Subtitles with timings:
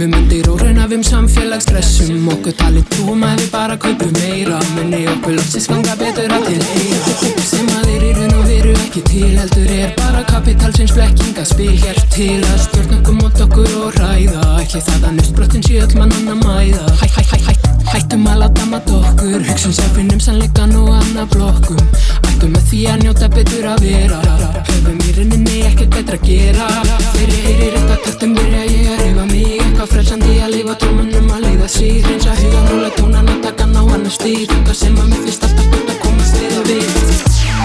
[0.00, 2.28] skrifum undir og raunafum samfélagsstressum.
[2.32, 4.58] Okkur talið trúum að við bara kaupum meira.
[4.76, 9.02] Menni okkur lótsins ganga betur að til eira Sem að þeir eru nú veru ekki
[9.10, 14.44] til heldur er bara kapitalsins blekkingaspil Hér til að stjórn okkur mót okkur og ræða.
[14.62, 16.86] Ætli það að nustbrottin sé öll mann annar mæða.
[17.02, 17.54] Hæ, hæ, hæ, hæ,
[17.92, 19.36] hættum að láta mat okkur.
[19.50, 21.82] Hugsun sem finnum sannleikan og annað blokkum.
[22.30, 24.22] Ættum með því að njóta betur að vera.
[24.70, 26.72] Hefum í rauninni ekkert betra að gera.
[27.18, 29.69] Þeir eru rétt að taktum byrja ég að reyfa mig.
[29.80, 33.30] Þá frelsan því að lifa tóman um að leiða sír Reyns að huga róla tónan
[33.32, 36.52] að taka ná annar stýr Þunga sem að mér finnst alltaf gott að komast við
[36.58, 36.90] að við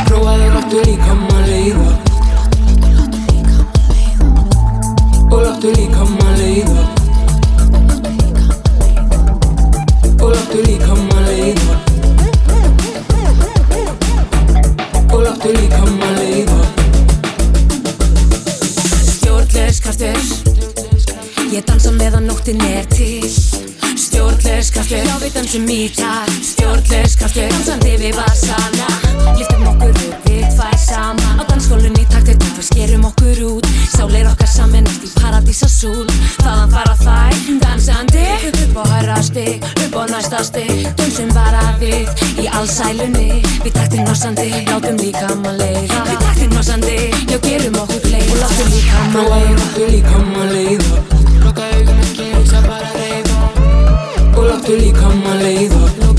[0.07, 1.91] Próaði láttu líka maður leiða
[5.27, 6.79] Og láttu líka maður leiða
[10.15, 11.75] Og láttu líka maður leiða
[15.11, 16.59] Og láttu líka maður leiða
[19.11, 20.54] Stjórnleis kastir
[21.55, 23.23] Ég dansa meðan nóttin er til.
[23.95, 28.89] Stjórnlegs kraftur Já við dansum í takt Stjórnlegs kraftur Dansandi við vasana.
[29.37, 33.69] Liftum okkur upp við tvær sama Á dansskólun í takt Þetta fyrst gerum okkur út.
[33.93, 38.25] Sáleir okkar saman eftir paradísasúl Þaðan fara þær Dansandi.
[38.51, 42.11] Upp á hæra stygg Upp á næsta stygg Dansum vara við
[42.43, 46.99] Í allsælunni Við taktinn ásandi Látum líka maður leiða Við taktinn ásandi
[47.31, 51.24] Já gerum okkur leið Og látum líka maður leiða Látum líka maður leiða
[54.35, 56.14] Con la peli come my laser.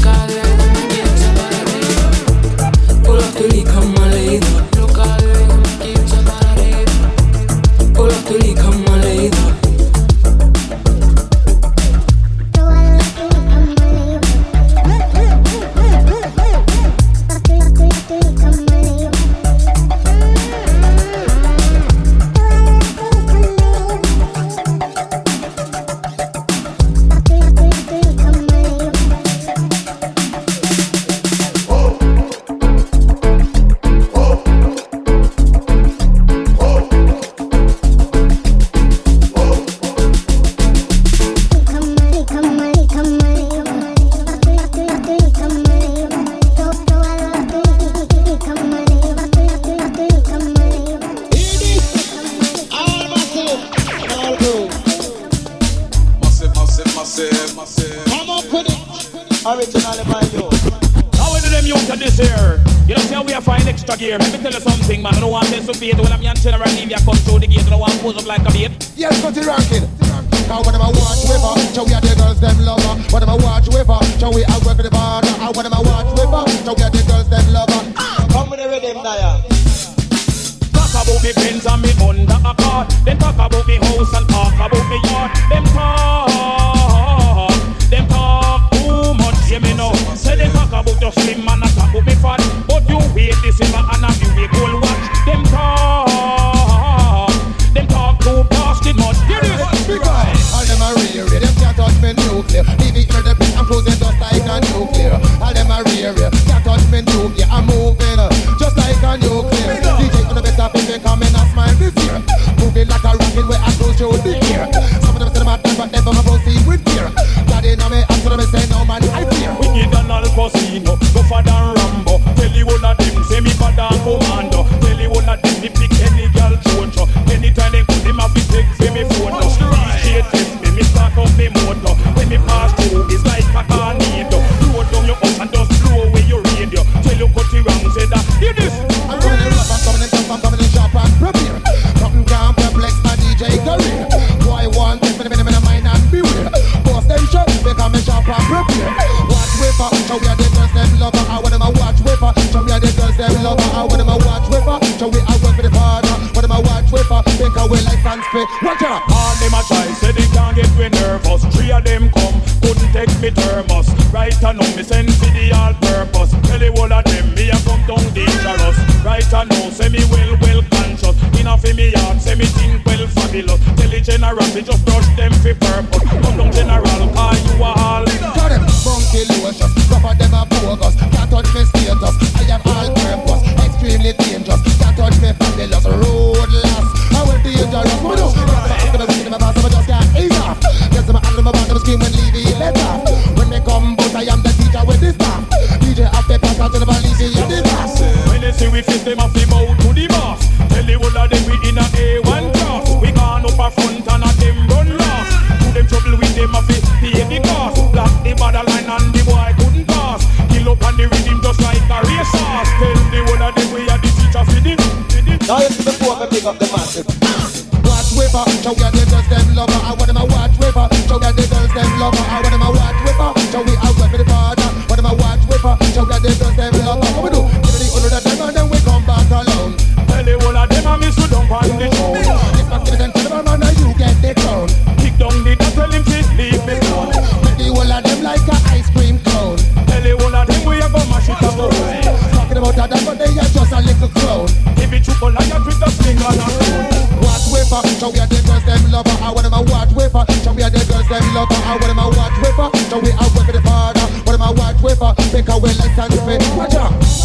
[247.96, 249.32] So we are the girls them love her.
[249.32, 250.24] What am I watch with her?
[250.44, 251.74] So we are the girls them love her.
[251.80, 252.70] What am I watch with her?
[252.90, 254.04] So we are with the father.
[254.24, 255.14] What am I watch with her?
[255.32, 256.42] Think I will let and fit.
[256.56, 257.15] Watch out.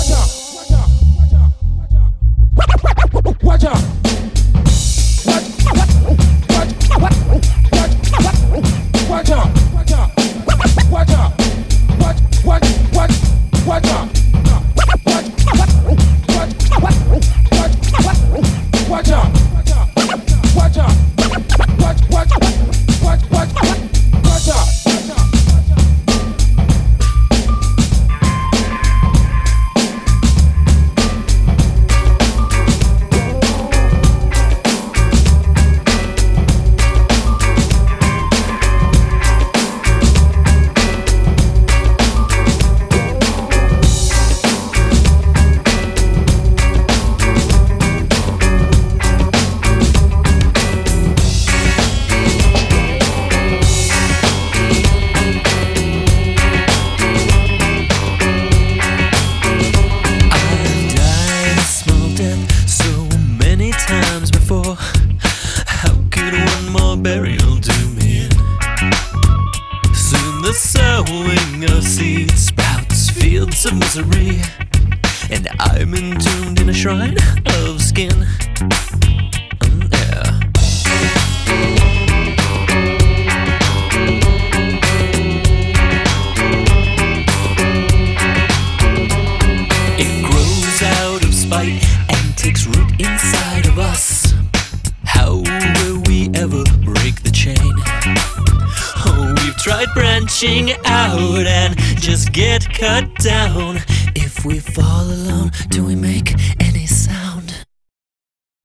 [103.19, 103.77] down.
[104.15, 107.65] If we fall alone, do we make any sound?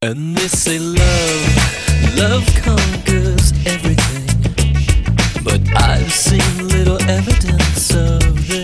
[0.02, 4.26] And they say love, love conquers everything.
[5.44, 8.55] But I've seen little evidence of this.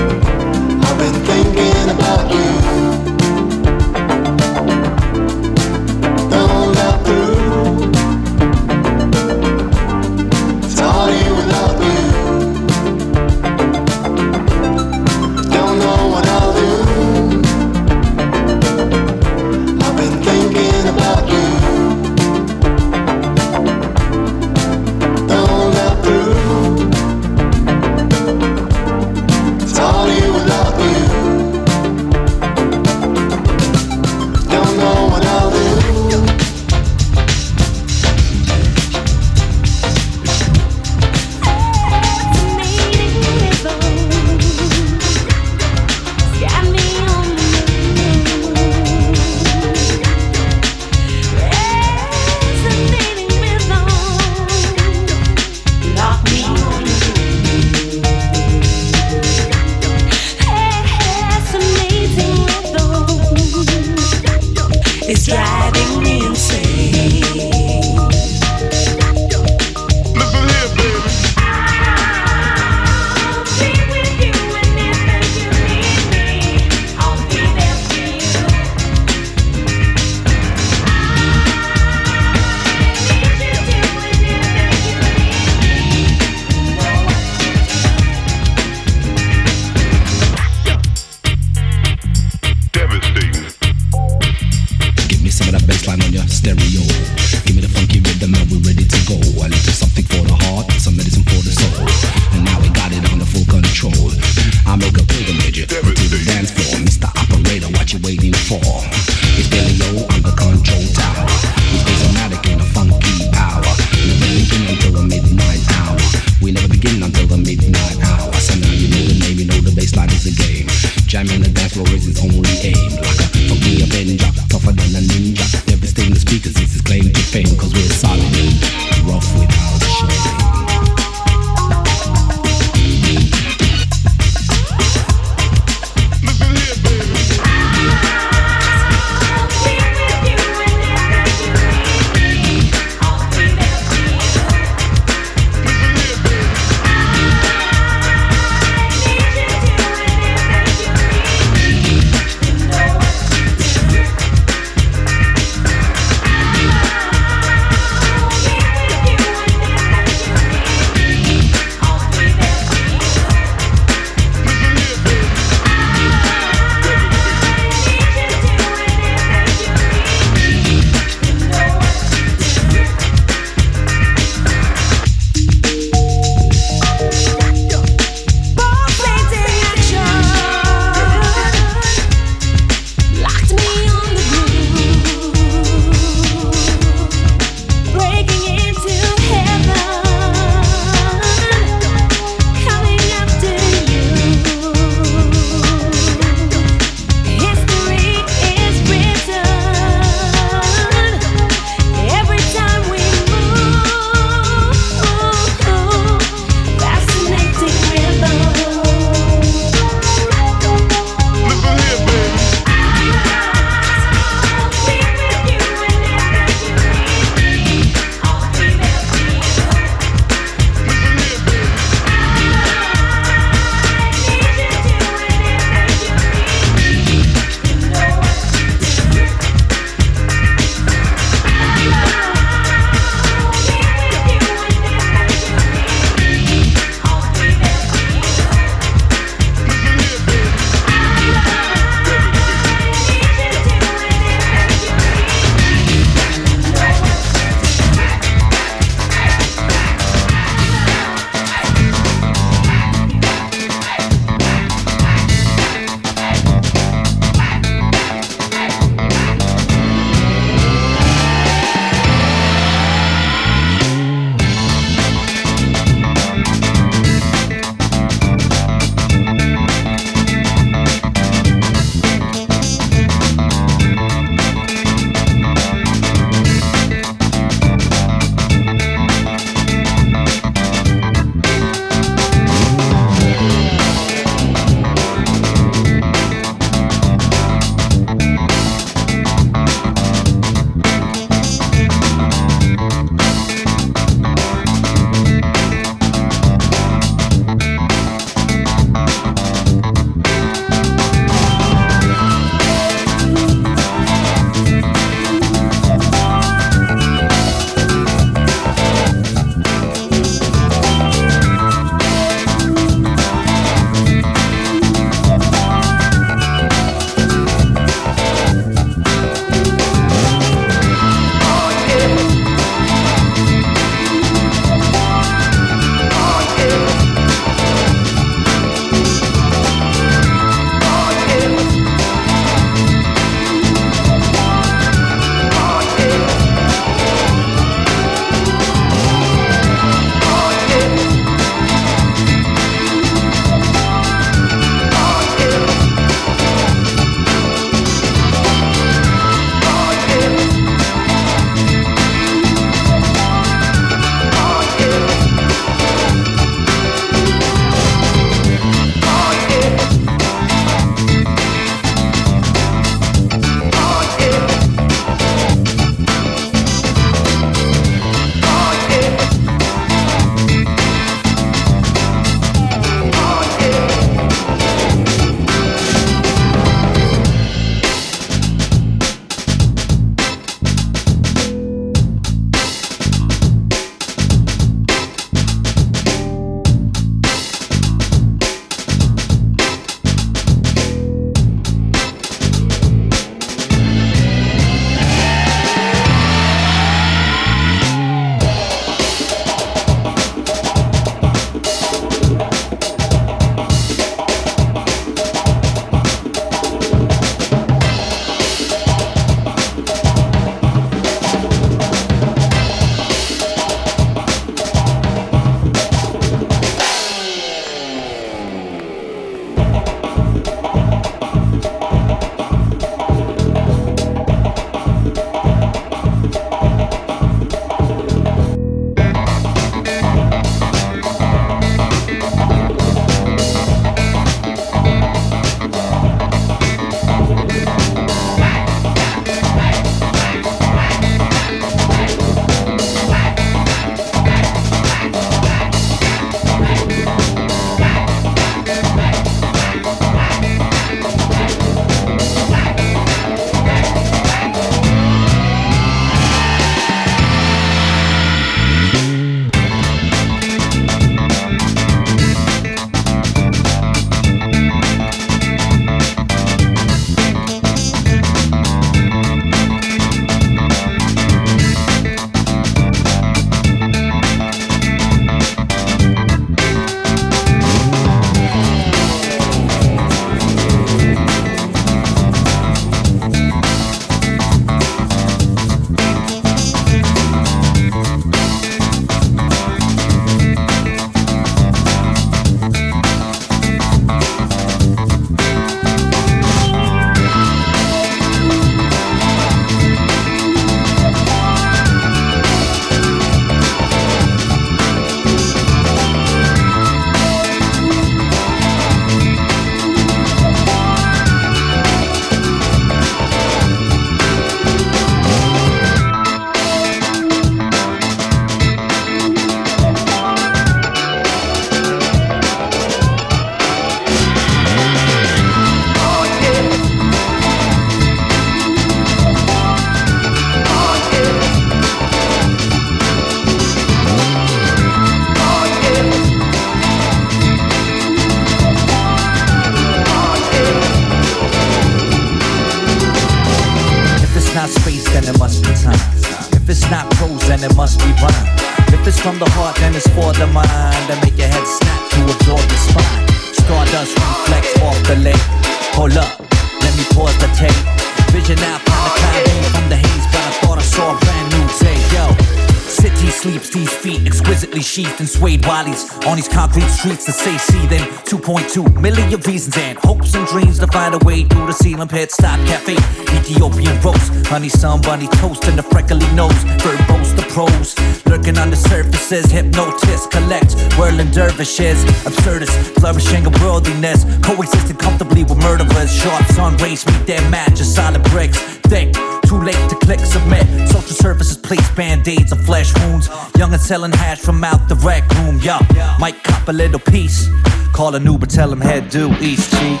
[567.02, 571.18] Streets that say see them 2.2 million reasons and hopes and dreams to find a
[571.26, 572.30] way through the ceiling pit.
[572.30, 572.94] Stop cafe,
[573.34, 576.62] Ethiopian roast, honey sun bunny toast and the freckly nose.
[576.78, 584.22] Verbose the pros, lurking on the surfaces, hypnotist collect whirling dervishes, absurdist, flourishing of worldliness,
[584.46, 586.14] coexisting comfortably with murderers.
[586.14, 589.12] Sharp sun rays meet their match, of solid bricks, thick.
[589.52, 590.64] Too late to click submit.
[590.88, 593.28] Social services place band-aids of flesh wounds.
[593.58, 595.58] Young and selling hash from out the rec room.
[595.58, 595.76] Yo,
[596.18, 597.50] might cop a little piece.
[597.92, 600.00] Call an Uber, tell him head due east, cheek.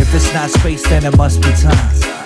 [0.00, 1.76] If it's not space, then it must be time.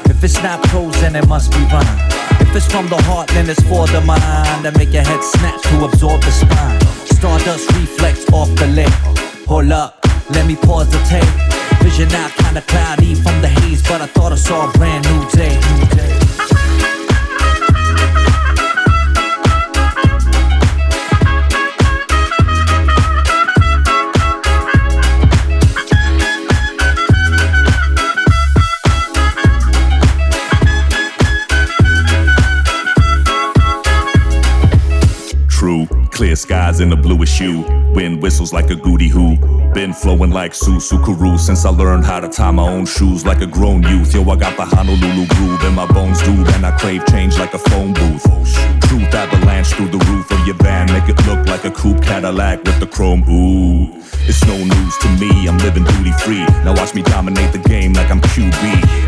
[0.04, 1.98] If it's not prose, then it must be rhyme.
[2.38, 4.64] If it's from the heart, then it's for the mind.
[4.64, 6.78] That make your head snap to absorb the spine.
[7.06, 8.92] Stardust reflex off the lip.
[9.48, 9.98] Hold up,
[10.30, 11.34] let me pause the tape.
[11.82, 15.28] Vision out kinda cloudy from the haze, but I thought I saw a brand new
[15.30, 15.58] day.
[15.58, 16.21] New day.
[16.38, 16.82] Clear
[36.42, 37.64] skies in the bluish hue.
[37.94, 39.36] Wind whistles like a goody who.
[39.72, 43.46] Been flowing like Susukuru since I learned how to tie my own shoes like a
[43.46, 44.12] grown youth.
[44.12, 47.54] Yo, I got the Honolulu groove in my bones, dude, and I crave change like
[47.54, 48.22] a phone booth.
[48.26, 52.02] Oh, Truth avalanche through the roof of your van, make it look like a coupe
[52.02, 53.24] Cadillac with the chrome.
[53.24, 53.88] Ooh,
[54.28, 55.48] it's no news to me.
[55.48, 56.44] I'm living duty free.
[56.60, 58.60] Now watch me dominate the game like I'm QB.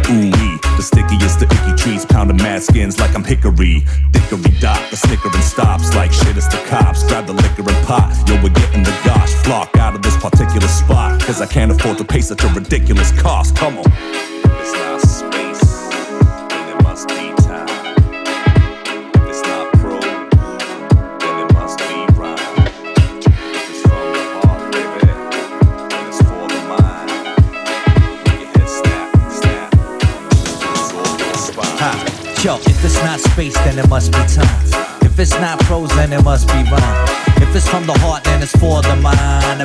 [0.09, 3.85] Ooh wee, the stickiest the icky trees, pounding mad skins like I'm hickory.
[4.11, 6.35] Dickory dot, the snickering stops like shit.
[6.35, 7.07] It's the cops.
[7.07, 8.09] Grab the liquor and pot.
[8.26, 11.20] Yo, we're getting the gosh flock out of this particular spot.
[11.20, 13.55] Cause I can't afford to pay such a ridiculous cost.
[13.55, 13.85] Come on.
[13.85, 15.34] It's not
[33.14, 34.98] not space, then it must be time.
[35.02, 37.08] If it's not prose, then it must be rhyme.
[37.42, 39.60] If it's from the heart, then it's for the mind.